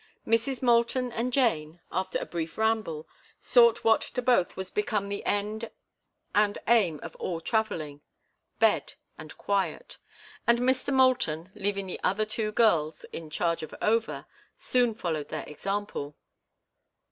[0.25, 0.63] Mrs.
[0.63, 3.07] Moulton and Jane, after a brief ramble,
[3.39, 5.69] sought what to both was become the end
[6.33, 9.99] and aim of all travelling—bed and quiet;
[10.47, 10.91] and Mr.
[10.91, 14.25] Moulton, leaving the other two girls in charge of Over,
[14.57, 16.15] soon followed their example.